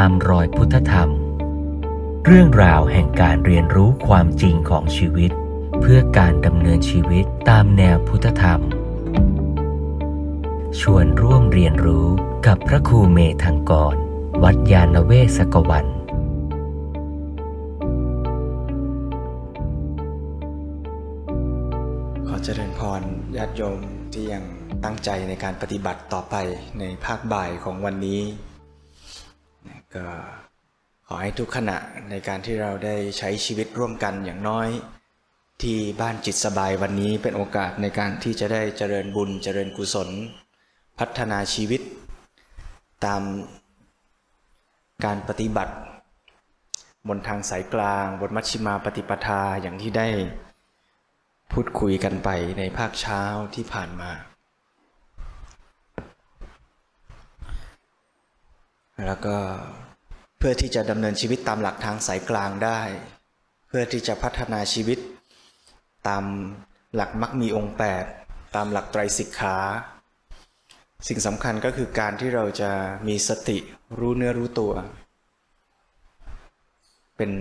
[0.00, 1.10] ตามรอยพุทธธรรม
[2.26, 5.30] เรื่องราวแห่งการเรียนรู้ความจริงของชีวิต
[5.80, 8.60] เพื่อการดำเนินชีวิตตามแนวพุทธธรรม
[10.80, 12.06] ชวนร่วมเรียนรู้
[12.46, 13.94] กับพระครูเมธังกร
[14.42, 15.86] วัดยาณเวศกวัน
[22.26, 23.02] ขอเจริญพร
[23.36, 23.80] ญาติโยม
[24.12, 24.44] ที่ยัง
[24.84, 26.34] ตั้งใจในการปฏิบัติต่อไป
[26.78, 28.22] ในภาคบ่ายของวันนี้
[29.96, 30.06] ก็
[31.06, 31.76] ขอให้ทุกขณะ
[32.10, 34.68] ในการที่เราได้ใช้ชีวิตร่วมกันอย่างน้อย
[35.62, 40.08] ที่บ้านจิตสบายวันนี้เป็นโอกาสในการที่จะได้เจริญบุญเจริญกุศล
[40.98, 41.82] พัฒนาชีวิต
[43.04, 43.22] ตาม
[45.04, 45.74] การปฏิบัติ
[47.08, 50.08] บนทางสายกลาง บนมัชฌิมาปฏิปทาอย่างที่ได้
[51.52, 53.22] พูดคุยกันไปในภาคเช้า
[53.54, 54.10] ที่ผ่านมา
[59.06, 59.36] แล้วก็
[60.46, 62.80] พื่อที่จะดำเนินชีวิตตามหลักทางสายกลางได้
[63.68, 64.98] เพื่อที่จะพัฒนาชีวิต
[66.08, 66.24] ตาม
[66.94, 67.74] หลักมักมีองค์
[68.14, 69.56] 8 ตามหลักไตรสิกขา
[71.08, 72.70] สิ่งสำคัญก็คือการที่เราจะ
[73.08, 73.58] มีสติ
[73.98, 74.72] รู้เนื้อรู้ตัว
[77.16, 77.32] เป็น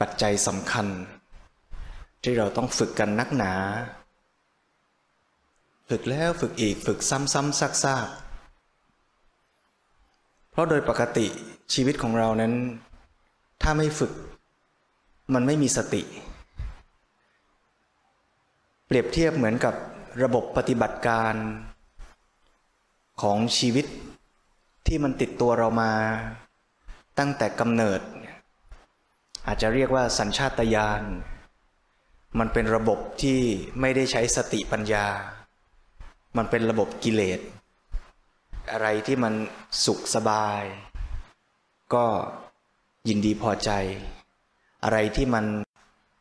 [0.00, 0.86] ปัจจัยสำคัญ
[2.24, 3.54] ที่เราต้องฝึกกันนักหนา
[5.88, 8.27] ฝึกแล้วฝึกอีกฝึกซ้ำๆซากๆเพ
[10.58, 11.26] ราะโดยปกติ
[11.74, 12.54] ชีวิตของเรานั้น
[13.62, 14.12] ถ้าไม่ฝึก
[15.34, 16.02] มันไม่มีสติ
[18.86, 19.74] เปรียบเทียบเหมือนกับ
[20.22, 21.34] ระบบปฏิบัติการ
[23.22, 23.86] ของชีวิต
[24.86, 25.92] ที่มันติดตัวเรามา
[27.18, 28.00] ตั้งแต่กำเนิด
[29.46, 31.02] อาจจะเรียกว่าสัญชาตญาณ
[32.38, 33.40] มันเป็นระบบที่
[33.80, 35.06] ไม่ได้ใช้สติปัญญา
[36.36, 37.40] มันเป็นระบบกิเลส
[38.72, 39.34] อะไรที่มัน
[39.84, 40.62] สุขสบาย
[41.94, 42.06] ก็
[43.08, 43.70] ยินดีพอใจ
[44.84, 45.44] อะไรที่มัน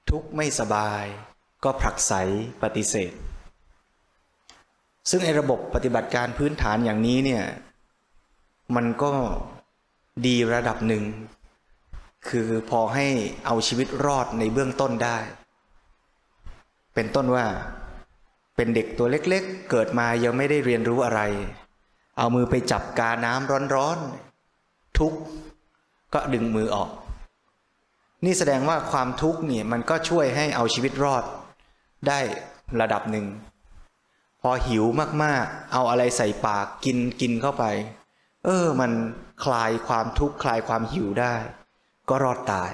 [0.09, 1.03] ทุกข์ไม่สบาย
[1.63, 2.13] ก็ผลักไส
[2.63, 3.13] ปฏิเสธ
[5.09, 7.43] ซึ่งไอ้ระบบปฏิบัติการพื้นฐานอย่างนี้เนี่ย
[8.75, 9.11] มันก็
[10.25, 11.03] ดีระดับหนึ่ง
[12.29, 13.07] คือพอให้
[13.45, 15.17] เอาชีวิตรอดในเบื้องต้นได้
[16.93, 17.45] เป็นต้นว่า
[18.55, 21.21] เป็นเด็กตัวเล็กๆ เกิดมายังไม่ได้เรียนรู้อะไร
[22.17, 25.19] เอามือไปจับกาน้ำร้อนๆ ทุกข์
[26.13, 26.89] ก็ดึงมือออก
[28.25, 31.23] นี่แสดงว่าความทุกข์นี่มันก็ช่วยให้เอาชีวิตรอด
[32.07, 32.19] ได้
[32.81, 33.25] ระดับหนึ่ง
[34.41, 34.85] พอหิว
[35.23, 37.63] มากๆ เอาอะไรใส่ปากกินกินเข้าไป
[38.45, 38.91] เออ มัน
[39.43, 41.33] คลายความทุกข์คลายความหิวได้
[42.09, 42.69] ก็รอดตาย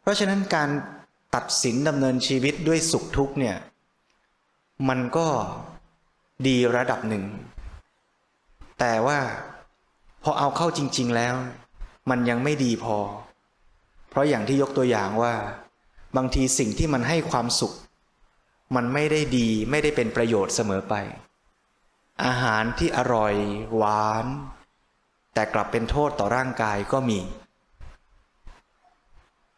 [0.00, 0.70] เพราะฉะนั้นการ
[1.34, 3.56] ตัดสินดำเนินชีวิตด้วยสุขทุกข์เนี่ย
[4.88, 5.26] มันก็
[6.46, 7.24] ดีระดับหนึ่ง
[8.80, 9.18] แต่ว่า
[10.22, 11.34] พอเอาเข้าจริง ๆแล้ว
[12.10, 12.96] มันยังไม่ดีพอ
[14.08, 15.34] เพราะอย่างที่ยกตัวอย่างว่า
[16.16, 17.74] บางทีสิ่งที่มันให้ความสุข
[18.76, 20.94] มันไม่ได้ดีไม่ได้เป็นประโยชน์เสมอไป
[22.24, 23.34] อาหารที่อร่อย
[23.76, 24.26] หวาน
[25.34, 27.20] แต่กลับเป็นโทษต่อร่างกายก็มี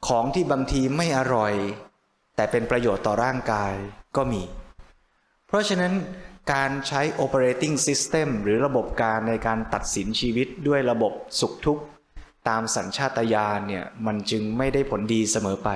[0.07, 1.55] ของที่บางทีไม่อร่อย
[2.37, 3.73] แต่เป็นประโยชน์ต่อร่างกาย
[4.17, 4.43] ก็มี
[5.47, 5.93] เพราะฉะนั้น
[6.53, 11.85] การใช้ operating system หรือระบบการในการตัดสินชีวิตด้วยระบบสุขทุกข์
[12.49, 15.69] ตามสัญชาตญาณเนี่ยมันจึงไม่ได้ผลดีเสมอไป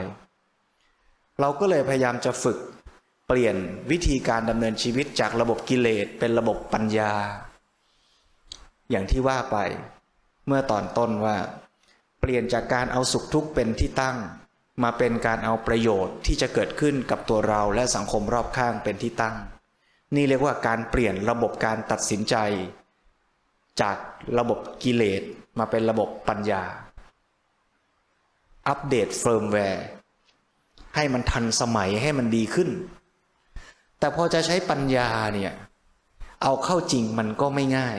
[1.41, 2.59] เราก็เลยพยายามจะฝึก
[3.27, 3.57] เปลี่ยน
[3.91, 7.13] วิธีการดำเนินชีวิตจากระบบกิเลสเป็นระบบปัญญา
[8.91, 9.57] อย่างที่ว่าไป
[10.47, 11.37] เมื่อตอนต้นว่า
[12.21, 14.17] เปลี่ยนจากการเอาสุขทุกข์เป็นที่ตั้ง
[14.83, 19.37] มาเป็นการเอาประโยชน์ที่จะเกิดขึ้นกับตัวเราและสังคมรอบข้างเป็นที่ตั้ง
[20.15, 22.37] นี่เรียกว่าการเปลี่ยนระบบการตัดสินใจ
[23.81, 23.97] จาก
[24.39, 25.23] ระบบกิเลส
[25.59, 26.63] มาเป็นระบบปัญญา
[28.69, 29.85] อัปเดตเฟิร์มแวร์
[30.95, 32.71] ให้มันทันสมัยให้มันดีขึ้น
[33.99, 35.53] แต่พอจะใช้ปัญญาเนี่ย
[36.43, 37.99] เอาเข้าจริงมันก็ไม่ง่าย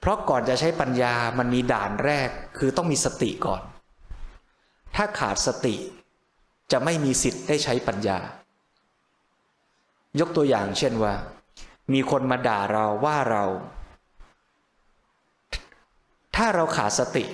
[0.00, 2.28] เพราะก่อนจะใช้ปัญญามันมีด่านแรก
[2.58, 3.62] คือต้องมีสติก่อน
[4.96, 5.74] ถ้าขาดสติ
[6.72, 8.18] จะไม่มีสิทธิ์ได้ใช้ปัญญา
[10.20, 11.14] ยกตัวอย่างเช่นว่า
[11.92, 13.44] มีคนมาด่าเราว่าเรา
[16.36, 17.24] ถ้าเราขาดสติ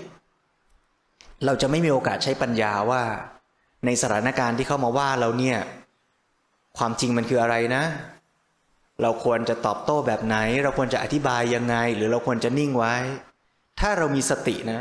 [1.44, 3.02] เราจะไม่มีโอกาสใช้ปัญญาว่า
[3.84, 5.58] ในสถานการณ์ที่เข้ามาว่าเราเนี่ย
[6.78, 7.84] ความจริงมันคืออะไรนะ
[9.02, 12.94] เราควรจะตอบโต้แบบไหน เราควรจะอธิบายยังไง หรือเราควรจะนิ่งไว้
[13.80, 14.80] ถ้าเรามีสตินะ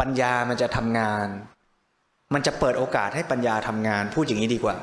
[0.00, 1.26] ปัญญามันจะทำงาน
[2.34, 4.76] มันจะเปิดโอกาสให้ปัญญาทำงาน พูดอย่างนี้ดีกว่า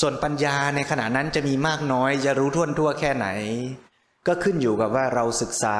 [0.00, 3.26] ส่วนปัญญาในขณะนั้นจะมีมากน้อยจะรู้ท่วนทั่วแค่ไหน
[4.26, 5.78] ก็ขึ้นอยู่กับว่าเราศึกษา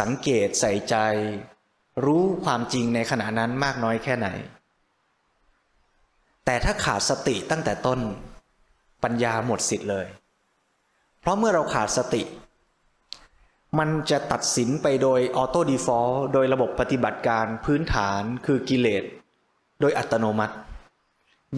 [0.00, 0.96] สังเกตใส่ใจ
[2.04, 4.28] รู้ความจริงในขณะนั้นมากน้อยแค่ไหน
[6.44, 8.00] แต่ถ้าขาดสติตั้งแต่ต้น
[9.02, 10.06] ปัญญาหมดสิทธิ์เลย
[11.20, 12.22] เพราะเมื่อเราขาดสติ
[13.78, 19.04] มันจะตัดสินไปโดยออโต้ดีฟอลโดยระบบปฏิบัติการพื้นฐานคือกิเลส
[19.80, 20.54] โดยอัตโนมัติ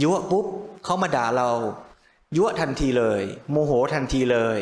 [0.00, 0.47] ยั่วปุ๊บ
[0.85, 1.50] เขามาด่าเรา
[2.37, 4.59] ยั่วทันทีเลย โมโหทันทีเลย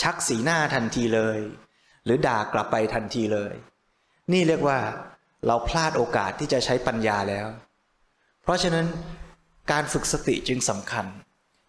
[0.00, 1.38] ชักสีหน้าทันทีเลย
[2.04, 3.54] หรือด่ากลับไปทันทีเลย
[4.32, 4.78] นี่เรียกว่า
[5.46, 7.46] เราพลาดโอกาสที่จะใช้ปัญญาแล้ว
[8.42, 8.86] เพราะฉะนั้น
[9.70, 11.06] การฝึกสติจึงสำคัญ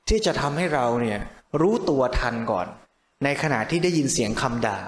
[0.09, 1.19] ที่จะทำให้เราเนี่ย
[1.61, 2.67] รู้ตัวทันก่อน
[3.23, 4.79] ในขณะที่ได้ยินเสียงคำด่า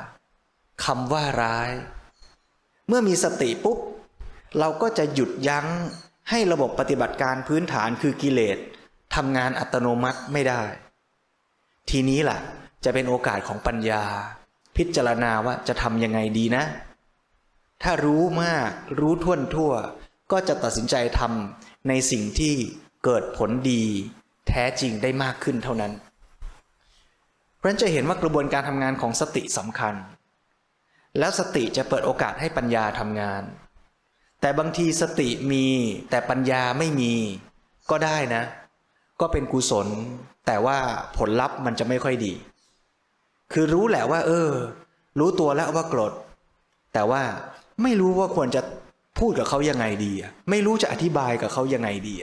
[0.85, 1.71] คำว่าร้าย
[2.87, 3.77] เมื่อมีสติปุ๊บ
[4.59, 5.67] เราก็จะหยุดยั้ง
[6.29, 8.57] ให้ระบบปฏิบัติการพื้นฐานคือกิเลส
[9.15, 10.63] ทำงานอัตโนมัติไม่ได้
[11.89, 12.37] ทีนี้ล่ะ
[12.83, 14.03] จะเป็นโอกาสของปัญญา
[14.77, 16.63] พิจารณาว่าจะทำยังไงดีนะ
[17.83, 18.69] ถ้ารู้มาก
[18.99, 19.73] รู้ท่วนทั่ว
[20.31, 22.53] ก็จะตัดสินใจทำในสิ่งที่
[23.05, 23.83] เกิดผลดี
[24.47, 25.93] แท้จริงได้มากขึ้นเท่านั้น
[27.57, 29.95] เพราะฉะนั้นจะเห็นว่ากระบวนการทำงานของสติสำคัญ
[31.19, 33.43] แล้วสติจะเปิดโอกาสให้ปัญญาทำงาน
[34.45, 35.65] แต่บางทีสติมี
[36.09, 37.13] แต่ปัญญาไม่มี
[37.91, 38.43] ก็ได้นะ
[39.21, 39.87] ก็เป็นกุศล
[40.45, 40.77] แต่ว่า
[41.17, 42.33] ผลลัพธ์มันจะไม่ค่อยดี
[43.53, 44.49] คือรู้แหละว่า เออ
[45.19, 46.13] รู้ตัวแล้วว่าโกรธ
[46.93, 47.23] แต่ว่า
[47.83, 48.61] ไม่รู้ว่าควรจะ
[49.19, 50.11] พูดกับเขายังไงดี
[50.49, 52.15] ไม่รู้จะอธิบายกับเขายังไงดี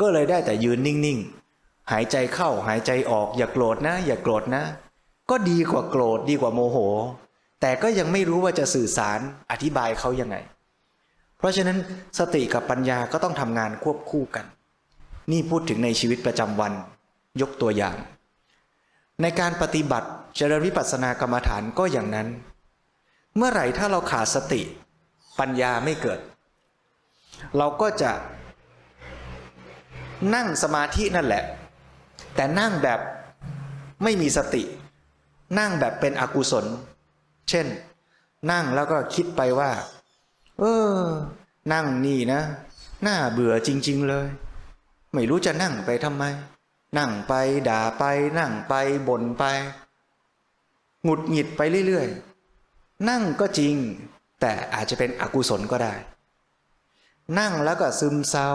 [0.00, 4.62] ก็เลยได้แต่ยืนนิ่งๆ หายใจเข้าหายใจออก อย่าโกรธนะ อย่าโกรธนะ
[5.30, 6.78] ก็ดีกว่าโกรธดีกว่าโมโห
[7.60, 9.18] แต่ก็ยังไม่รู้ว่าจะสื่อสาร
[9.50, 10.38] อธิบายเขายังไง
[11.44, 11.78] ราะฉะนั้น
[12.18, 14.44] สติกับปัญญาก็ต้องทำงานควบคู่กัน
[15.30, 16.72] นี่พูดถึงในชีวิตประจำวัน
[17.40, 17.96] ยกตัวอย่าง
[19.22, 22.28] ในการปฏิบัติเจริญวิปัสสนากรรมฐานก็อย่างนั้น
[23.36, 24.62] เมื่อไหร่ถ้าเราขาดสติ
[25.38, 26.20] ปัญญาไม่เกิด
[27.56, 28.12] เราก็จะ
[30.34, 31.44] นั่งสมาธินั่นแหละ
[32.34, 33.00] แต่นั่งแบบ
[34.02, 34.62] ไม่มีสติ
[35.58, 36.66] นั่งแบบเป็นอกุศล
[37.50, 37.66] เช่น
[38.50, 39.70] นั่งแล้วก็คิดไปว่า
[40.58, 40.64] เอ
[40.96, 41.00] อ
[41.72, 42.40] นั่งนี่นะ
[43.06, 44.26] น่าเบื่อจริง ๆเลย
[45.12, 46.24] ไม่รู้จะนั่งไปทำไม
[46.98, 47.32] นั่งไป
[47.68, 48.04] ด่าไป
[48.38, 48.74] นั่งไป
[49.08, 49.44] บ่นไป
[51.02, 53.74] หงุดหงิดไปเรื่อยๆ นั่งก็จริง
[54.40, 55.94] แต่อาจจะเป็นอกุศลก็ได้
[57.38, 58.50] นั่งแล้วก็ซึมเศร้า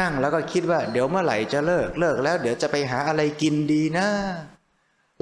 [0.00, 4.06] นั่งแล้วก็คิดว่าเดี๋ยวเมื่อไหร่จะเลิกเลิกแล้ว เดี๋ยวจะไปหาอะไรกินดีนะ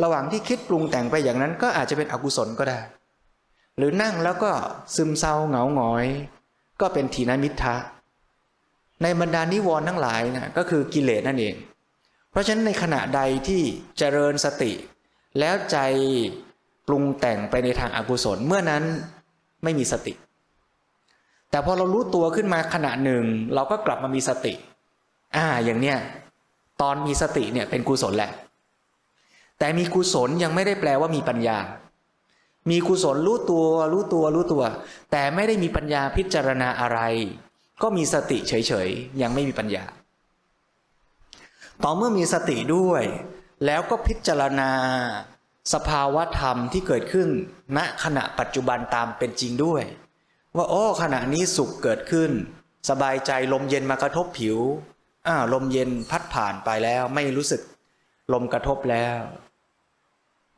[0.02, 2.78] ระหว่างที่คิดปรุงแต่งไปอย่างนั้นก็อาจจะเป็นอกุศลก็ได้
[3.78, 4.50] หรือนั่งแล้วก็
[4.96, 6.06] ซึมเศร้าเหงาหงอย
[6.80, 7.76] ก็เป็นทีนมิทะ
[9.02, 11.54] ในบรรดานิวรณ์ทั้งหลายนะก็คือกิเลสนั่นเอง
[12.30, 13.62] เพราะฉะนั้นในขณะใดที่
[13.98, 14.72] เจริญสติ
[15.38, 15.76] แล้วใจ
[16.86, 18.82] ปรุงแต่งไปในทางอากุศลเมื่อนั้น
[19.64, 20.14] ไม่มีสติ
[21.50, 23.24] แต่พอเรารู้ตัวขึ้นมาขณะหนึ่ง
[23.54, 24.54] เราก็กลับมามีสติ
[25.36, 25.98] อ่าอย่างเนี้ย
[26.80, 28.30] ตอนมีสติเนี่ยเป็นกุศลแหละ
[29.58, 31.58] แต่มีกุศลยังไม่ได้แปลว่ามีปัญญา
[32.70, 34.64] มีกุศลรู้ตัวรู้ตัวรู้ตัว
[35.10, 37.00] แต่ไม่ได้มีปัญญาพิจารณาอะไร
[37.82, 38.52] ก็มีสติเฉ
[38.86, 39.84] ยๆ ยังไม่มีปัญญา
[41.82, 43.02] ต่อเมื่อมีสติด้วย
[43.66, 44.70] แล้วก็พิจารณา
[45.74, 47.28] สภาวะธรรมที่เกิดขึ้น
[47.76, 49.82] ณขณะปัจจุบันตามเป็นจริงด้วย
[50.56, 52.30] ว่าโอ้ขณะนี้สุขเกิดขึ้น
[52.90, 54.58] สบายใจลมเย็นมากระทบผิว
[55.26, 57.60] อ่าลมเย็นพัดผ่านไปแล้วไม่รู้สึก
[58.32, 59.18] ลมกระทบแล้ว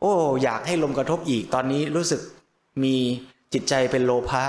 [0.00, 2.20] โอ้ อยากให้ลมกระทบอีกตอนนี้รู้สึก
[2.82, 2.96] มี
[3.52, 4.44] จิตใจเป็นโลภะ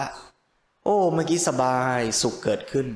[0.85, 2.87] โอ้เมื่อกี้สบายสุขเกิดขึ้น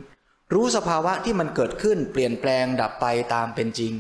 [0.54, 3.94] รู้สภาวะที่มันเกิดขึ้นเปลี่ยนแปลงดับไปตามเป็นจริง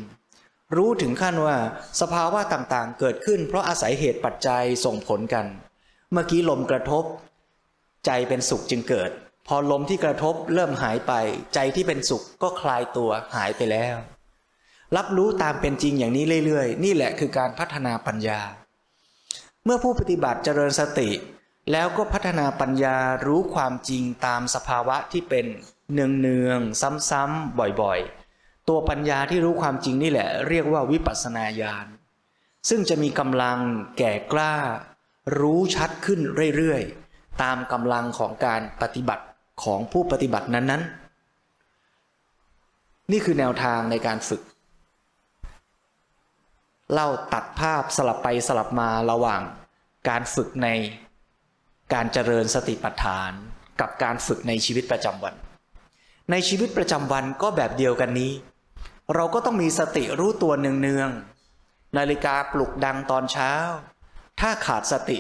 [0.75, 1.57] รู้ถึงขั้นว่า
[2.01, 5.45] สภาวะต่างๆ เกิดขึ้น เพราะอาศัยเหตุปัจจัยส่งผลกัน
[6.11, 7.03] เมื่อกี้ลมกระทบ
[8.05, 9.09] ใจเป็นสุขจึงเกิด
[9.47, 11.13] พอลมที่กระทบเริ่มหายไป
[11.53, 13.95] ใจที่เป็นสุขก็คลายตัวหายไปแล้ว
[14.97, 18.39] รับรู้ตามเป็นจริงอย่างนี้เรื่อยๆ นี่แหละคือการพัฒนาปัญญา
[19.63, 21.09] เมื่อผู้ปฏิบัติเจริญสติ
[21.71, 25.45] แล้วก็พัฒนาปัญญารู้ความจริงตามสภาวะที่เป็น
[25.93, 31.87] เนืองๆซ้ำๆบ่อยๆ ตัวปัญญาที่รู้ความจริงนี่แหละ เรียกว่าวิปัสสนาญาณ
[32.69, 33.59] ซึ่งจะมีกำลัง
[33.97, 34.55] แก่กล้า
[35.39, 36.19] รู้ชัดขึ้น
[36.57, 39.23] เรื่อยๆ ตามกำลังของการปฏิบัติ
[39.63, 44.41] ของผู้ปฏิบัตินั้นๆ นี่คือแนวทางในการฝึก
[46.93, 49.41] เล่าตัดภาพสลับไปสลับมาระหว่าง
[50.09, 50.67] การฝึกใน
[51.93, 53.31] การเจริญสติปัฏฐาน
[53.79, 55.35] กับการฝึกในชีวิตประจำวัน
[56.31, 58.31] ในชีวิตประจำวันก็แบบเดียวกันนี้
[59.13, 63.51] เราก็ต้องมีสติรู้ตัวเนืองๆนาฬิกาปลุกดังตอนเช้า
[64.39, 65.19] ถ้าขาดสติ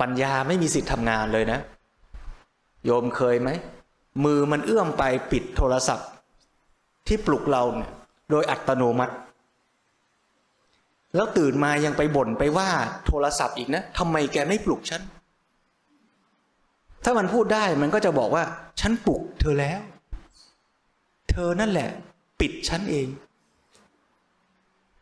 [0.00, 1.60] ปัญญาไม่มีสิทธิ์ทำงานเลยนะ
[2.84, 3.50] โยมเคยไหม
[4.24, 6.08] มือมันเอื้อมไปปิดโทรศัพท์
[7.06, 7.90] ที่ปลุกเราเนี่ย
[8.30, 9.14] โดยอัตโนมัติ
[11.16, 12.68] แล้วตื่นมายังไปบ่นไปว่า
[13.06, 15.02] โทรศัพท์อีกนะทำไมแกไม่ปลุกฉัน
[17.04, 18.44] ถ้ามันพูดได้มันก็จะบอกว่า
[18.80, 19.80] ฉันปลุกเธอแล้ว
[21.30, 21.90] เธอนั่นแหละ
[22.40, 23.08] ปิดฉันเอง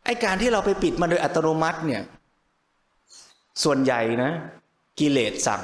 [0.05, 2.01] ไอการที่เราไปปิดมันโดยอัตโนมัติเนี่ย
[3.63, 4.31] ส่วนใหญ่นะ
[4.99, 5.63] กิเลสสั่ง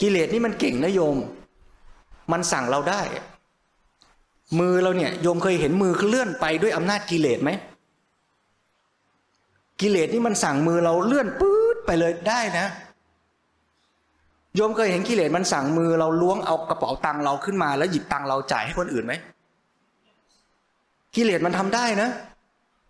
[0.00, 1.16] กิเลสนี่มันเก่งนะโยม
[2.32, 3.02] มันสั่งเราได้
[4.58, 7.50] มือเราเนี่ยโยมเคยเห็นมือเลื่อนไปด้วยอำนาจกิเลสไหม
[9.82, 12.66] กิเลสนี่มันสั่งมือเราเลื่อนปื๊ดไปเลยได้นะ
[14.54, 19.14] โยมเคยเห็นกิเลสมันสั่งมือเราล้วงเอากระเป๋าตังเราขึ้นมา แล้วหยิบตังเราจ่ายให้คนอื่นไหม
[21.14, 22.08] กิเลสมันทำได้นะ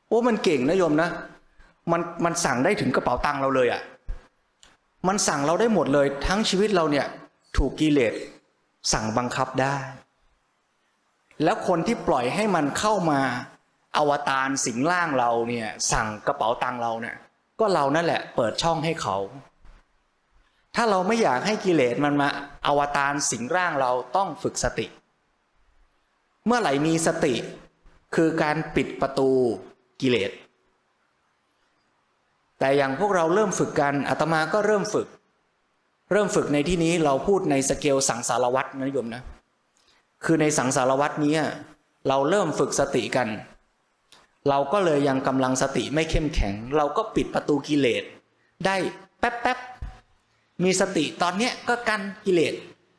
[0.08, 1.08] โอ้มันเก่งนะโยมนะ
[1.92, 3.80] มันมันสั่งได้ถึงกระเป๋าตังเราเลยอะ่ะ
[5.08, 7.06] มันสั่งเราได้หมดเลย ทั้งชีวิตเราเนี่ย
[7.56, 8.12] ถูกกิเลส
[8.92, 9.76] สั่งบังคับได้
[11.44, 13.20] แล้วคนที่ปล่อยให้มันเข้ามา
[13.96, 17.16] อวตารสิงร่างเราเนี่ย สั่งกระเป๋าตังเราเนี่ย
[17.60, 19.16] ก็เรานั่นแหละ เปิดช่องให้เขา
[20.76, 22.28] ถ้าเราไม่อยากให้กิเลสมันมา
[22.66, 24.86] อวตารสิงร่างเราต้องฝึกสติ
[26.46, 27.34] เมื่อไหร่มีสติ
[28.14, 29.30] คือการปิดประตู
[30.00, 30.30] กิเลส
[32.58, 35.08] แต่อย่างพวกเราเริ่มฝึกกันอาตมาก็เริ่มฝึก
[36.12, 39.22] เริ่มฝึกในที่นี้เราพูดในสเกลสังสารวัตรนะโยมนะ
[40.24, 41.36] คือในสังสารวัตรนี้
[42.08, 43.28] เราเริ่มฝึกสติกัน
[44.48, 48.02] เราก็เลยยังกำลังสติไม่เข้มแข็ง เราก็ปิดประตูกิเลส
[48.66, 48.76] ได้
[49.20, 49.58] แป๊บแป๊บ
[50.64, 52.54] มีสติตอนเนี้ยก็กันกิเลส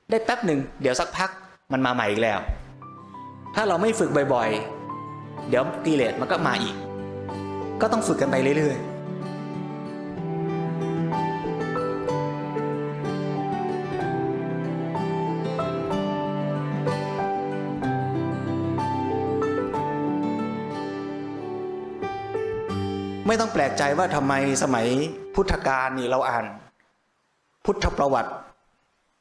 [0.10, 1.30] ได้แป๊บหนึ่งเดี๋ยวสักพัก
[1.72, 2.40] มันมาใหม่อีกแล้ว
[3.56, 6.76] ถ้าเราไม่ฝึกบ่อยๆ เดี๋ยวกิเลสมันก็มาอีก
[7.82, 8.93] ก็ต้องฝึกกันไปเรื่อยๆ
[23.34, 24.88] ไม่ต้องแปลกใจว่าทำไมสมัย
[25.36, 26.46] พุทธกาลนี่เราอ่าน
[27.66, 28.32] พุทธประวัติ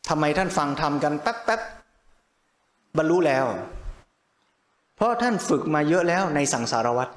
[0.09, 3.45] ทำไมท่านฟังทำกันแป๊บๆบรรลุแล้ว
[4.97, 7.13] เพราะท่านฝึกมาเยอะแล้วในสังสารวัตร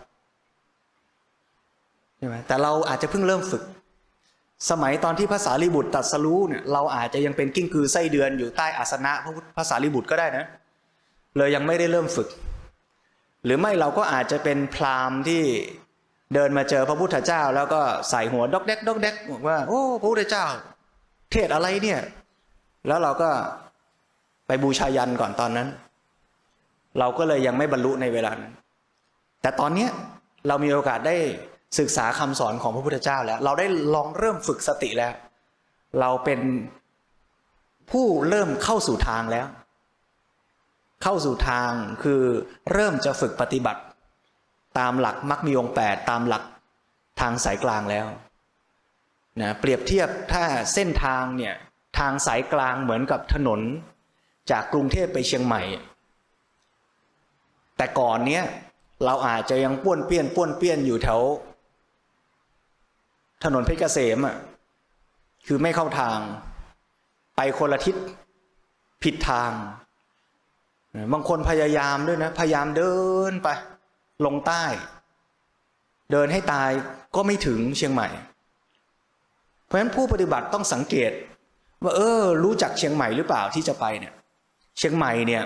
[2.18, 3.64] ใช่ไหมแต่เราอาจจะเพิ่งเริ่มฝึก
[4.70, 10.46] สมัยตอนที่ภาษาลิบุตรตัดสรู้เนี่ยเราอาจจะยังเป็นกิ้งกือไส้เดือนอยู่ใต้อาสนะพระภาษาลิบุตรก็ได้นะ
[11.38, 12.28] เลยยังไม่ได้เริ่มฝึก
[13.44, 15.44] หรือไม่เราก็อาจจะเป็นพราหมณ์ที่
[16.34, 20.46] เดินมาเจอพระพุทธเจ้า แล้วก็ใส่หัวดอกแดกดอกแดกบอกว่า โอ้พระพุทธเจ้า
[21.32, 22.02] เทศอะไรเนี่ย
[22.88, 23.30] แล้วเราก็
[24.48, 25.68] ไปบูชายันก่อนตอนนั้น
[27.00, 28.54] เราก็เลยยังไม่บรรลุในเวลานั้น
[29.42, 29.90] แต่ตอนเนี้ย
[30.48, 31.16] เรามีโอกาสได้
[31.80, 35.14] ศึกษาคำสอนของพระพุทธเจ้าแล้ว เราได้ลองเริ่มฝึกสติแล้ว
[36.00, 36.40] เราเป็น
[37.92, 39.48] ผู้เริ่มเข้าสู่ทางแล้ว
[41.04, 41.72] เข้าสู่ทาง
[42.04, 42.22] คือ
[42.74, 43.82] เริ่มจะฝึกปฏิบัติ
[44.80, 46.44] ตามหลักมรรคมีองแปดตามหลัก
[47.20, 48.06] ทางสายกลางแล้ว
[49.42, 51.56] นะเปรียบเทียบถ้าเส้นทางเนี่ย
[51.98, 53.62] ทางสายกลางเหมือนกับถนน
[54.52, 55.62] จากกรุงเทพไปเชียงใหม่
[57.78, 58.44] แต่ก่อนเนี้ย
[59.06, 61.22] เราอาจจะยังป้วนเปี้ยนป้วนเปี้ยนอยู่แถว
[63.44, 64.36] ถนนเพชรเกษมอะ
[65.48, 66.20] คือไม่เข้าทาง
[67.36, 67.96] ไปคนละทิศ
[69.04, 69.52] ผิดทาง
[71.14, 72.96] บางคนพยายามด้วยนะ พยายามเดิ
[73.32, 73.50] นไป
[74.26, 74.66] ลงใต้
[76.12, 76.72] เดินให้ตาย
[77.16, 78.08] ก็ไม่ถึงเชียงใหม่
[79.66, 81.12] เพราะฉะนั้นผู้ปฏิบัติต้องสังเกต
[81.84, 84.14] ว่าเออ รู้จักเชียงใหม่หรือเปล่าที่จะไปเนี่ย
[84.78, 85.44] เชียงใหม่เนี่ย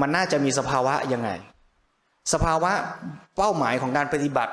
[0.00, 1.30] มันน่าจะมีสภาวะยังไง
[2.32, 2.72] สภาวะ
[3.36, 4.52] เป้าหมายของการปฏิบัติ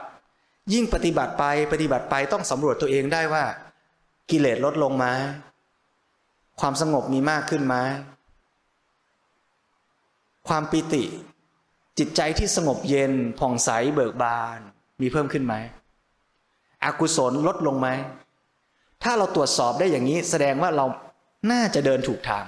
[0.73, 1.43] ยิ่งปฏิบัติไป
[1.73, 3.43] ปฏิบัติไปต้องสำรวจตัวเองได้ว่า
[4.29, 5.05] กิเลสลดลงไหม
[6.59, 7.75] ความสงบมีมากขึ้นไหม
[10.47, 11.03] ความปิติ
[11.99, 14.59] จิตใจที่สงบเย็นผ่องใสเบิกบาน
[15.01, 15.55] มีเพิ่มขึ้นไหม
[16.83, 17.87] อกุศลลดลงไหม
[19.03, 20.85] ถ้าเราตรวจสอบได้อย่างนี้แสดงว่าเรา
[21.51, 22.45] น่าจะเดินถูกทาง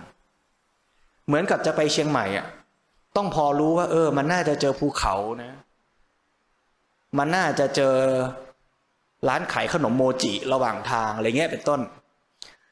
[1.27, 2.47] เหมือนกับจะไปเชียงใหม่อะ
[3.15, 5.53] ต้องพอรู้ว่า เออ มันน่าจะเจอภูเขานะ
[7.17, 7.95] มันน่าจะเจอ
[9.27, 11.79] ร้านขายขนมโมจิระหว่างทางอะไรเงี้ยเป็นต้น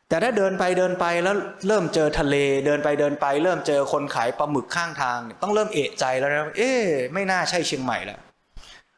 [0.10, 1.36] แต่ถ้าเดินไปเดินไปแล้ว
[1.68, 2.36] เริ่มเจอทะเล
[2.66, 6.72] เดินไปเดินไป เริ่มเจอคนขายปลาหมึกข้างทาง ต้องเริ่มเอะใจแล้วนะเอ๊
[7.14, 8.20] ไม่น่าใช่เชียงใหม่แล้ว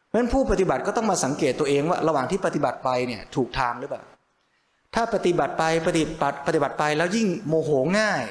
[0.07, 4.01] เพราะฉะนั้นผู้ปฏิบัติก็ต้องมาสังเกตตัวเองว่าระหว่างที่ปฏิบัติไปเนี่ยถูกทางหรือเปล่า
[4.95, 8.23] ถ้าปฏิบัติไปปฏิบัติปฏิบัติไปแล้วยิ่งโมโหง่าย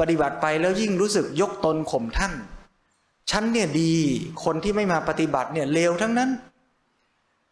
[0.00, 2.32] ปฏิบัติไปแล้วยิ่งรู้สึกยกตนข่มท่าน
[3.30, 3.94] ฉันเนี่ยดี
[4.44, 6.30] คนที่ไม่มาปฏิบัติเนี่ยเลวทั้งนั้น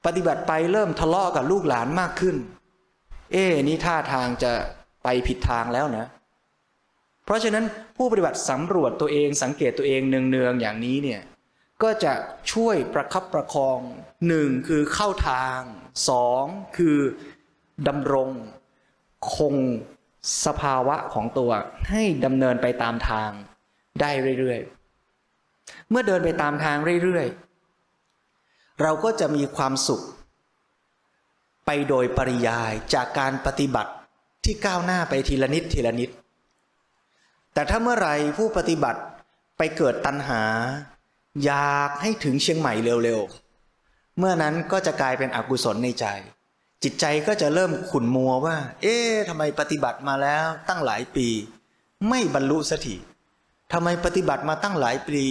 [0.07, 2.37] ปฏิบัติไปเริ่มทะเลาะกับลูกหลานมากขึ้น
[3.33, 4.53] เอ๊นี่ท่าทางจะ
[5.05, 6.07] ไปผิดทางแล้วนะ
[7.25, 7.65] เพราะฉะนั้น
[7.97, 11.23] ผู้ปฏิบัติสำรวจตัวเองสังเกตตัวเองเนืองๆอย่างนี้เนี่ย
[11.83, 12.15] ก็จะ
[12.53, 13.79] ช่วยประคับประคอง
[14.29, 15.61] หนึ่งคือเข้าทาง
[16.09, 16.45] สอง
[16.77, 16.99] คือ
[17.89, 18.31] ดำรง
[19.35, 19.57] คง
[20.47, 21.51] สภาวะของตัว
[21.91, 23.31] ให้ดำเนินไปตามทาง
[24.01, 24.11] ได้
[24.41, 30.03] เรื่อยๆ เมื่อเดินไปตามทางเรื่อยๆ เราก็จะมีความสุข
[31.67, 33.93] ไปโดยปริยายจากการปฏิบัติ
[34.45, 36.11] ที่ก้าวหน้าไปทีละนิดทีละนิด
[37.55, 39.01] แต่ถ้าเมื่อไรผู้ปฏิบัติ
[39.59, 40.43] ไปเกิดตัณหา
[41.45, 46.07] อยากให้ถึงเชียงใหม่เร็วๆ เมื่อนั้นก็จะกลายเป็นอกุศลในใจ
[46.83, 51.29] จิตใจก็จะเริ่มขุ่นมัวว่า เอ๊ะทำไมปฏิบัติมาแล้วตั้งหลายปี
[52.09, 52.97] ไม่บรรลุสักที
[53.73, 55.27] ทำไมปฏิบัติมาตั้งหลายปี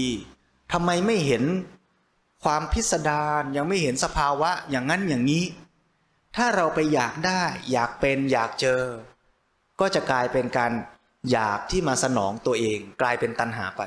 [0.73, 1.43] ทำไมไม่เห็น
[2.43, 5.43] ความพิสดารยังไม่เห็นสภาวะอย่างนั้นอย่างนี้
[6.35, 8.83] ถ้าเราไปอยากได้ อยากเป็นอยากเจอ
[9.79, 10.71] ก็จะกลายเป็นการ
[11.31, 13.81] อยากที่มาสนองตัวเอง กลายเป็นตัณหาไป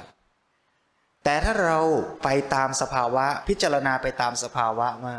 [1.25, 1.81] แต่ถ้าเรา
[2.23, 5.17] ไปตามสภาวะพิจารณาไปตามสภาวะว่า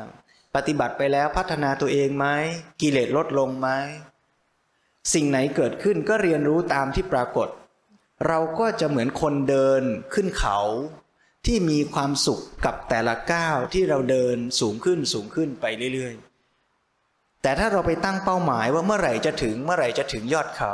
[0.55, 2.27] ปฏิบัติไปแล้วพัฒนาตัวเองไหม
[2.82, 3.70] กิเลสลดลงไหม
[5.13, 7.48] สิ่งไหนเกิดขึ้นก็เรียนรู้ตามที่ปรากฏ
[8.27, 10.60] เราก็จะเหมือนคนเดินขึ้นเขา
[11.46, 16.13] ที่มีความสุขกับแต่ละก้าวที่เราเดินสูงขึ้นสูงขึ้นไปเรื่อย
[17.46, 20.74] แต่ถ้าเราไปตั้งเป้าหมายว่าเมื่อไหร่จะถึงเมื่อไหร่จะถึงยอดเขา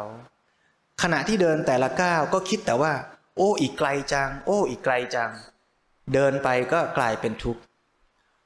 [1.02, 2.94] ขณะที่เดินแต่ละก้าวก็คิดแต่ว่า
[3.38, 5.32] โอ้อีกไกลจัง โอ้อีกไกลจัง
[6.14, 7.62] เดินไปก็กลายเป็นทุกข์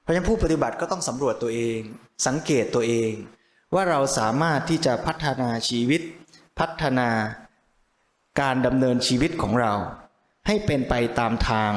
[0.02, 1.80] เพราะฉะนั้นผู้ปฏิบัติก็ต้องสำรวจตัวเอง
[2.28, 3.12] สังเกตตัวเอง
[3.74, 6.02] ว่าเราสามารถที่จะพัฒนาชีวิต
[6.60, 7.10] พัฒนา
[8.42, 9.74] การดำเนินชีวิตของเรา
[10.48, 11.72] ให้เป็นไปตามทาง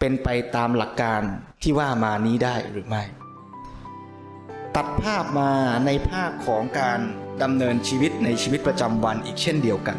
[0.00, 1.22] เป็นไปตามหลักการ
[1.62, 3.04] ที่ว่ามานี้ได้หรือไม่
[4.76, 5.52] ตัดภาพมา
[5.86, 7.00] ในภาคของการ
[7.42, 9.98] ดำเนินชีวิตในชีวิตประจำวันอีกเช่นเดียวกัน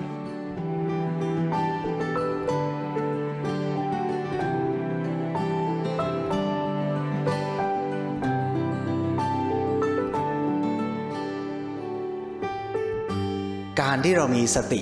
[13.81, 14.81] การที่เรามีสติ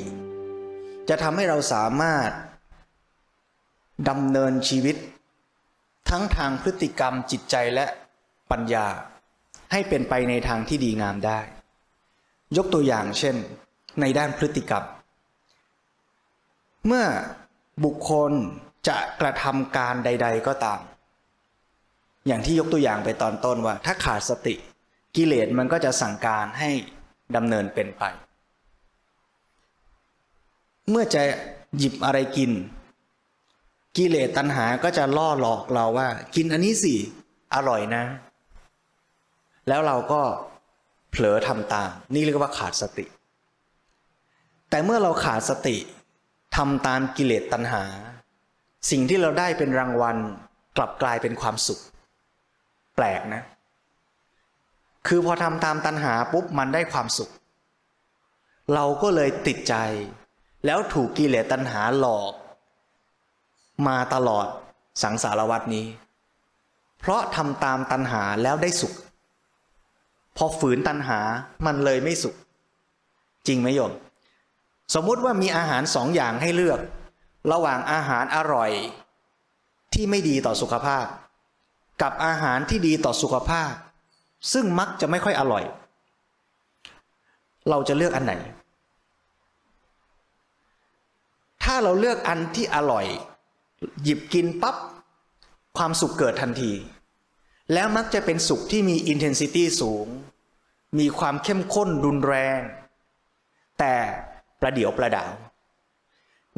[1.10, 2.30] จะทำให้เราสามารถ
[4.10, 4.96] ดำเนินชีวิต
[6.10, 7.86] ทั้งทางพฤติกรรมจิตใจและ
[8.52, 8.88] ปัญญา
[9.72, 11.40] ให้เป็นไปในทางที่ดีงามได้
[12.58, 13.36] ยกตัวอย่างเช่น
[14.02, 14.84] ในด้านพฤติกรรม
[16.88, 17.06] เมื่อ
[17.86, 18.32] บุคคล
[18.88, 20.80] จะกระทำการใด ๆ ก็ตาม
[22.28, 24.56] อย่างที่ยกตัวอย่างไปตอนต้นว่า ถ้าขาดสติ
[25.16, 26.70] กิเลสมันก็จะสั่งการให้
[27.36, 28.04] ดำเนินเป็นไป
[30.90, 31.22] เมื่อจะ
[31.78, 32.52] หยิบอะไรกิน
[33.98, 36.96] กิเลสตัณหาก็จะล่อหลอกเราว่า กินอันนี้สิ
[37.56, 38.04] อร่อยนะ
[39.68, 40.22] แล้วเราก็
[41.12, 43.06] เผลอทำตาม นี่เรียกว่าขาดสติ
[44.70, 45.78] แต่เมื่อเราขาดสติ
[46.56, 47.84] ทำตามกิเลสตัณหา
[48.90, 50.18] สิ่งที่เราได้เป็นรางวัล
[50.78, 51.82] กลับกลายเป็นความสุข
[52.96, 53.42] แปลกนะ
[55.08, 57.32] คือพอทำตามตัณหาปุ๊บมันได้ความสุข
[58.74, 59.76] เราก็เลยติดใจ
[60.66, 62.34] แล้วถูกกิเลสตัณหาหลอก
[63.88, 64.48] มาตลอด
[65.04, 65.86] สังสารวัตนี้
[67.00, 68.94] เพราะทำตามตัณหาแล้วได้สุข
[70.44, 71.20] อฝืนตัณหา
[71.66, 72.36] มันเลยไม่สุข
[73.48, 73.92] จริงไหมโยม
[74.94, 76.80] สมมุติว่ามีอาหารสองอย่างให้เลือก
[77.52, 78.72] ระหว่างอาหารอร่อย
[79.94, 81.06] ที่ไม่ดีต่อสุขภาพ
[82.02, 83.72] กับอาหารที่ดีต่อสุขภาพ
[84.54, 85.64] ซึ่งมักจะไม่ค่อยอร่อย
[87.70, 88.34] เราจะเลือกอันไหน
[91.64, 93.06] ถ้าเราเลือกอันที่อร่อย
[94.04, 94.76] หยิบกินปับ๊บ
[95.78, 96.72] ความสุขเกิดทันที
[97.74, 100.08] แล้วมักจะเป็นสุขที่มีอินเทนซิตี้สูง
[101.00, 102.62] มีความเข้มข้นรุนแรง
[103.80, 103.96] แต่
[104.62, 105.32] ประเดี๋ยวประดาว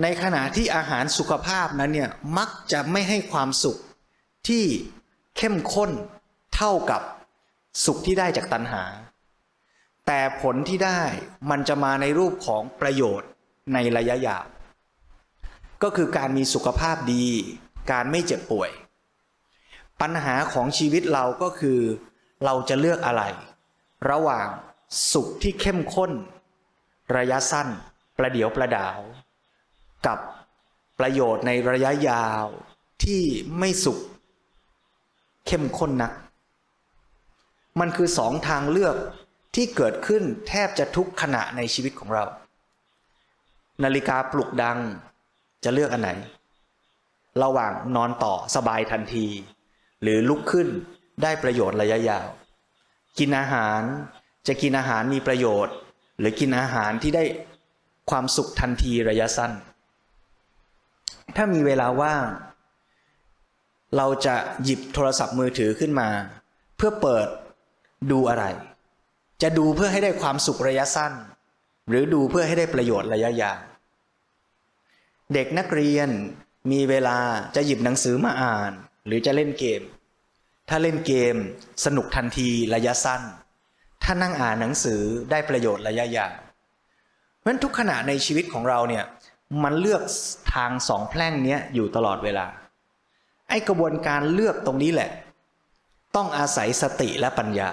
[0.02, 3.78] ในขณะที่อาหารสุขภาพนั้นเนี่ยมักจะไม่ให้ความสุข
[4.48, 4.66] ที่
[5.38, 5.92] เข้มข้น
[6.56, 7.02] เท่ากับ
[7.86, 8.84] สุขที่ได้จากตัณหา
[10.08, 11.02] แต่ผลที่ได้
[11.50, 13.30] มันจะมาในรูปของประโยชน์
[13.74, 14.46] ในระยะยาว
[15.84, 17.26] ก็คือการมีสุขภาพดี
[17.92, 18.72] การไม่เจ็บป่วย
[20.02, 21.80] ปัญหาของชีวิตเราก็คือ
[22.46, 23.24] เราจะเลือกอะไร
[24.10, 24.48] ระหว่าง
[25.12, 26.12] สุขที่เข้มข้น
[27.16, 27.68] ระยะสั้น
[28.18, 29.00] ประเดียวประดาว
[30.06, 30.20] กับ
[31.00, 32.46] ประโยชน์ในระยะยาว
[33.04, 33.24] ที่
[33.58, 34.00] ไม่สุข
[35.48, 36.12] เข้มข้นนัก
[37.80, 38.96] มันคือสองทางเลือก
[39.56, 42.26] ที่เกิดขึ้นแทบจะทุกขณะในชีวิตของเรา
[43.84, 44.80] นาฬิกาปลุกดัง
[45.64, 46.12] จะเลือกอันไหน
[47.44, 49.28] ระหว่างนอนต่อสบายทันที
[50.02, 50.68] หรือลุกขึ้น
[51.22, 52.28] ได้ประโยชน์ระยะยาว
[53.20, 53.82] กินอาหาร
[54.48, 55.76] จะกินอาหารมีประโยชน์
[56.20, 57.24] หรือกินอาหารที่ได้
[58.10, 59.52] ความสุขทันทีระยะสั้น
[61.36, 62.26] ถ้ามีเวลาว่าง
[63.98, 66.10] เราจะหยิบโทรศัพท์มือถือขึ้นมา
[66.78, 67.28] เพื่อเปิด
[68.12, 68.46] ดูอะไร
[69.42, 71.14] จะดูเพื่อให้ได้ความสุขระยะสั้น
[71.90, 73.60] หรือดูเพื่อให้ได้ประโยชน์ระยะยาว
[75.34, 76.10] เด็กนักเรียน
[76.72, 77.18] มีเวลา
[77.56, 78.72] จะหยิบหนังสือมาอ่าน
[79.06, 79.82] หรือจะเล่นเกม
[80.70, 81.36] ถ้าเล่นเกม
[81.86, 83.22] สนุกทันทีระยะสั้น
[84.04, 86.34] ถ้านั่งอ่านหนังสือได้ประโยชน์ระยะยาว
[87.40, 89.06] เพราะฉะนั้นทุกขณะในชีวิตของเราเนี่ย
[89.64, 90.04] มันเลือก
[90.54, 92.46] ทางสองแพร่งนี้อยู่ตลอดเวลา
[93.50, 95.12] ไอ้กระบวนการเลือกตรงนี้แหละ
[96.16, 97.70] ต้องอาศัยสติและปัญญา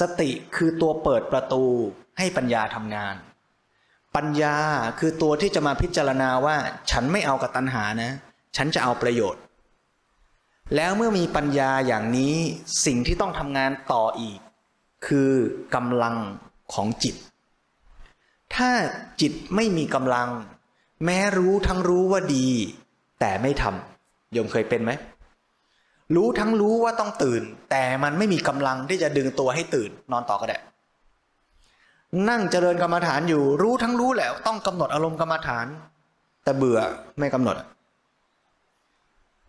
[0.00, 1.64] สติคือตัวเปิดประตู
[2.18, 3.14] ให้ปัญญาทำงาน
[4.16, 4.56] ปัญญา
[4.98, 6.56] คือตัวที่จะมาพิจารณาว่า
[6.90, 8.12] ฉันไม่เอากับตัณหานะ
[8.56, 9.40] ฉันจะเอาประโยชน์
[10.74, 12.34] แล้วเมื่อมีปัญญาอย่างนี้
[12.84, 14.38] สิ่งที่ต้องทำงานต่ออีก
[15.06, 15.32] คือ
[15.74, 16.16] กำลัง
[16.74, 17.14] ของจิต
[18.54, 18.70] ถ้า
[19.20, 20.28] จิตไม่มีกำลัง
[21.04, 22.48] แม้รู้ทั้งรู้ว่าดี
[23.20, 24.92] แต่ไม่ทำโยมเคยเป็นไหม
[26.14, 30.58] รู้ทั้งรู้ว่าต้องตื่น แต่มันไม่มีกำลังที่จะดึงตัวให้ตื่น นอนต่อก็ได้
[32.28, 35.66] นั่งเจริญกรรมฐานอยู่ รู้ทั้งรู้แล้วต้องกำหนดอารมณ์กรรมฐาน
[36.44, 36.78] แต่เบื่อ
[37.18, 37.56] ไม่กำหนด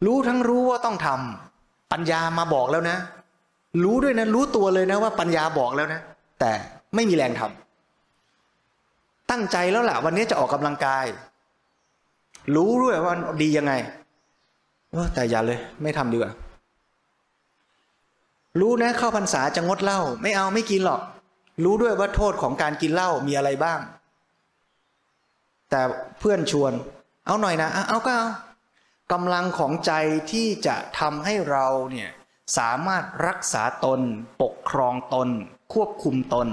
[0.05, 2.97] รู้ทั้งรู้ว่าต้องทำปัญญามาบอกแล้วนะ
[3.83, 6.01] รู้ด้วยนะ รู้ตัวเลยนะว่าปัญญาบอกแล้วนะ
[6.39, 6.51] แต่
[6.95, 11.05] ไม่มีแรงทำตั้งใจแล้วแหละวันนี้จะออกกำลังกาย
[12.55, 13.73] รู้ด้วยว่าดียังไง
[15.13, 16.31] แต่อย่าเลย ไม่ทำดีกว่า
[18.59, 21.01] รู้นะเข้าพรรษาจะงดเหล้าไม่เอาไม่กินหรอก
[21.63, 23.79] รู้ด้วยว่าโทษของการกินเหล้ามีอะไรบ้าง
[25.69, 25.81] แต่
[26.19, 26.71] เพื่อนชวน
[27.25, 28.27] เอาหน่อยนะเอาก็เอา
[29.11, 29.91] กำลังของใจ
[30.31, 32.09] ที่จะทำให้เราเนี่ย
[32.57, 33.99] สามารถรักษาตน
[34.41, 35.29] ปกครองตน
[35.73, 36.47] ควบคุมตน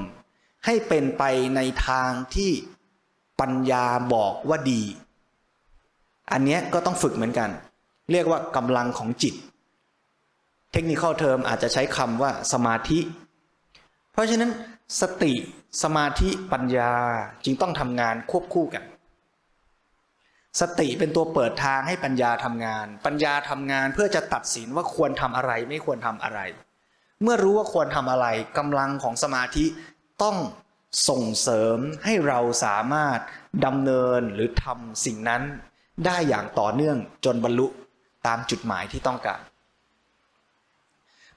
[0.66, 1.22] ให้เป็นไป
[1.56, 2.50] ในทางที่
[3.40, 4.82] ปัญญาบอกว่าดี
[6.32, 7.50] อันนี้ก็ต้องฝึกเหมือนกัน
[8.12, 9.34] เรียกว่ากำลังของจิต
[10.72, 12.98] เทคนิคเทอมอาจจะใช้คำว่าสมาธิ
[14.12, 14.50] เพราะฉะนั้น
[15.00, 15.32] สติ
[15.82, 16.92] สมาธิปัญญา
[17.44, 18.84] จึงต้องทำงานควบคู่กัน
[20.60, 26.40] สติเป็นตัวเปิดทางให้ปัญญาทำงาน ปัญญาทำงานเพื่อจะตัดสินว่าควรทำอะไรไม่ควรทำอะไร
[27.22, 28.26] เมื่อรู้ว่าควรทำอะไร
[28.58, 29.64] กำลังของสมาธิ
[30.22, 30.36] ต้อง
[31.08, 33.18] ส่งเสริมให้เราสามารถ
[33.64, 35.42] ดำเนินหรือทำสิ่งนั้น
[36.06, 37.66] ได้อย่างต่อเนื่องจนบรรลุ
[38.26, 39.40] ตามจุดหมายที่ต้องการ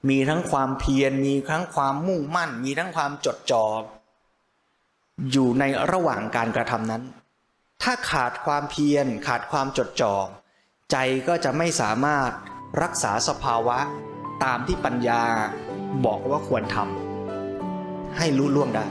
[0.08, 3.64] มีทั้งความเพียรมีทั้งความมุ่งมั่น มีทั้งความจดจอ่อ
[5.32, 7.02] อยู่ในระหว่างการกระทำนั้น
[7.82, 10.14] ถ้าขาดความเพียรขาดความจดจอ่อ
[10.90, 10.96] ใจ
[11.28, 12.30] ก็จะไม่สามารถ
[12.82, 13.78] รักษาสภาวะ
[14.44, 15.22] ตามที่ปัญญา
[16.04, 18.86] บอกว่าควรทำให้รู้ล่วงได้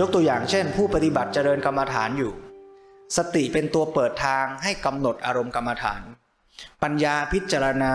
[0.00, 2.32] ยกตัวอย่างเช่น ผู้ปฏิบัติเจริญกรรมฐานอยู่
[3.16, 6.02] สติเป็นตัวเปิดทางให้กำหนดอารมณ์กรรมฐาน
[6.82, 7.94] ปัญญาพิจารณา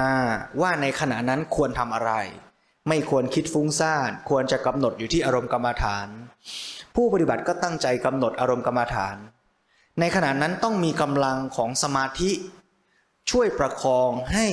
[0.61, 2.11] ว่าในขณะนั้นควรทำอะไร
[2.87, 6.07] ไม่ควรคิดฟุ้งซ่านควรจะกำหนดอยู่ที่อารมณ์กรรมฐาน
[6.95, 9.15] ผู้ปฏิบัติก็ตั้งใจกำหนดอารมณ์กรรมฐาน
[9.99, 12.31] ในขณะนั้นต้องมีกำลังของสมาธิ
[13.31, 14.47] ช่วยประคองให้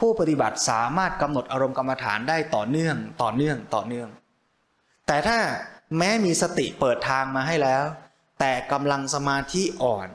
[0.00, 4.08] ผู้ปฏิบัติสามารถกำหนดอารมณ์กรรมฐานได้ต่อเนื่องต่อเนื่องต่อเนื่อง
[5.06, 5.38] แต่ถ้า
[5.98, 7.84] แม้มีสติเปิดทางมาให้แล้ว
[8.38, 10.08] แต่กำลังสมาธิอ่อน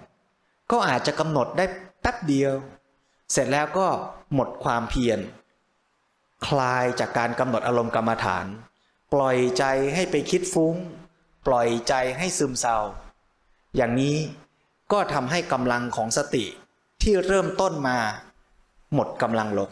[0.71, 1.65] ก็อาจจะกำหนดได้
[2.01, 2.53] แป๊บเดียว
[3.31, 3.87] เสร็จแล้วก็
[4.33, 5.19] หมดความเพียร
[6.47, 8.45] คลายจากการกำหนดอารมณ์กรรมฐาน
[9.13, 9.63] ปล่อยใจ
[9.95, 10.75] ให้ไปคิดฟุง้ง
[11.47, 12.77] ปล่อยใจให้ซึมเศร้า
[13.75, 14.17] อย่างนี้
[14.91, 16.45] ก็ทำให้กำลังของสติ
[17.01, 17.97] ที่เริ่มต้นมา
[18.93, 19.71] หมดกำลังลง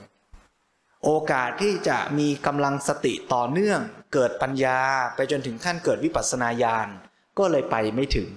[1.03, 3.81] โอกาสที่จะมีกำลังสติต่อเนื่อง
[4.13, 4.79] เกิดปัญญา
[5.15, 6.87] ไปจนถึงขั้นเกิดวิปัสสนาญาณ
[7.39, 8.27] ก็เลยไปไม่ถึง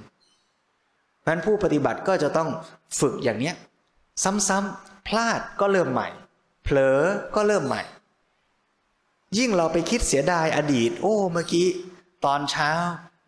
[1.21, 2.49] เพราะนั้นผู้ปฏิบัติก็จะต้อง
[3.01, 3.55] ฝึกอย่างเนี้ย
[4.49, 6.09] ซ้ำๆพลาดก็เริ่มใหม่
[6.65, 7.01] เผลอ
[7.35, 7.83] ก็เริ่มใหม่
[9.39, 11.67] ยิ่งเราไปคิดเสียดายอดีต โอ้เมื่อกี้
[12.25, 12.71] ตอนเช้า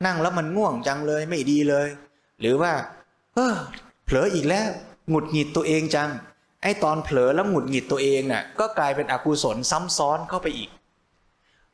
[0.04, 1.88] นั่งแล้วมันง่วงจังเลยไม่ดีเลย
[2.40, 2.72] หรือว่า
[3.34, 3.54] เออ
[4.04, 4.68] เผลออีกแล้ว
[5.08, 6.10] หงุดหงิดตัวเองจัง
[6.62, 10.70] ไอ้ตอนเผลอแล้วหงุดหงิดตัวเองน่ะ ก็กลายเป็นอกุศลซ้ำซ้อนเข้าไปอีก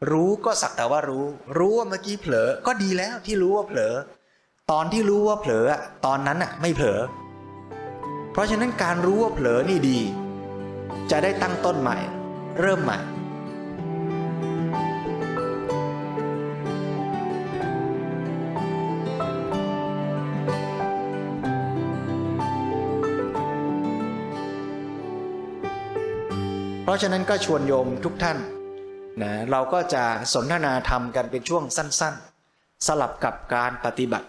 [0.09, 1.25] รู้ก็สักแต่ว่ารู้
[1.59, 3.95] รู้ว่าเมื่อกี้เผลอ ก็ดีแล้วที่รู้ว่าเผลอ
[4.71, 5.67] ตอนที่รู้ว่าเผลอ
[6.07, 7.01] ตอนนั้นอะไม่เผลอ
[8.33, 9.99] เพราะฉะนั้นการรู้ว่าเผลอนี่ดี
[11.11, 11.97] จะได้ตั้งต้นใหม่
[12.61, 12.99] เริ่มใหม่
[26.83, 28.39] เพราะฉะนั้นก็ชวนโยมทุกท่าน
[29.23, 32.14] นะเราก็จะสนทนาธรรมกันเป็นช่วงสั้น
[32.51, 34.29] ๆ สลับกับการปฏิบัติ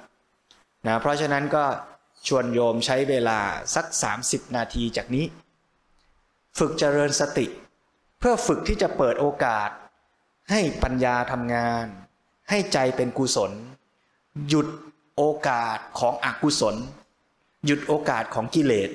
[0.88, 1.65] นะเพราะฉะนั้นก็
[2.28, 3.39] ชวนโยมใช้เวลา
[3.76, 3.86] สัก
[4.22, 5.26] 30 นาทีจากนี้
[6.60, 7.46] ฝึกเจริญสติ
[8.20, 9.70] เพื่อฝึกที่จะเปิดโอกาส
[10.52, 11.86] ให้ปัญญาทำงาน
[12.50, 13.52] ให้ใจเป็นกุศล
[14.48, 14.67] หยุด
[15.17, 16.76] โอกาสของอกุศล
[17.65, 18.89] หยุดโอกาสของกิเลส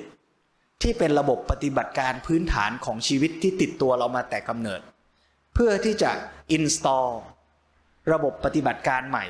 [0.81, 4.81] ที่เป็นระบบปฏิบัติการพื้นฐานของชีวิตที่ติดตัวเรามาแต่กำเนิด
[5.59, 6.11] เพื่อที่จะ
[6.51, 7.09] อินสตอล
[8.11, 9.25] ระบบปฏิบัติการใหม่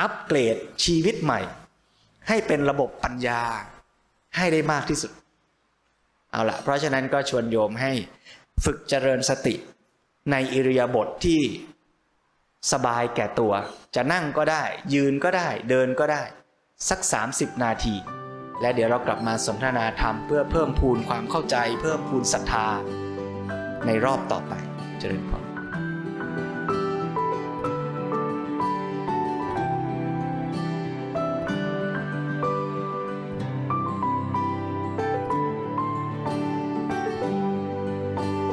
[0.00, 1.40] อัปเกรดชีวิตใหม่
[2.28, 3.42] ให้เป็นระบบปัญญา
[4.36, 5.12] ให้ได้มากที่สุด
[6.30, 7.92] เอาละเพราะฉะนั้นก็ชวนโยมให้
[8.64, 9.54] ฝึกเจริญสติ
[10.30, 11.40] ในอิริยาบถทที่
[12.72, 13.52] สบายแก่ตัว
[13.94, 16.22] จะนั่งก็ได้ ยืนก็ได้ เดินก็ได้
[16.88, 17.00] สัก
[17.32, 17.94] 30 นาที
[18.60, 22.68] และเดี๋ยวเรากลับมาสนทนาธรรมเพื่อเพิ่มพูนความเข้าใจ เพิ่มพูนศรัทธา
[23.86, 24.54] ในรอบต่อไป
[25.00, 25.44] เจริญพร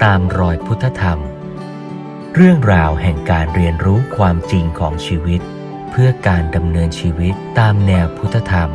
[0.03, 1.19] ตามรอยพุทธธรรม
[2.35, 5.41] เรื่องราวแห่งการเรียนรู้ความจริงของชีวิต
[5.91, 8.69] เพื่อการดำเนินชีวิตตามแนวพุทธธรรม